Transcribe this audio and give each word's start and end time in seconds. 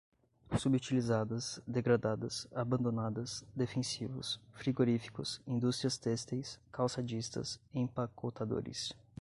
subutilizadas, 0.57 1.61
degradadas, 1.67 2.47
abandonadas, 2.55 3.45
defensivos, 3.55 4.39
frigoríficos, 4.51 5.39
indústrias 5.45 5.95
têxteis, 5.99 6.59
calçadistas, 6.71 7.59
empacotadores 7.71 8.93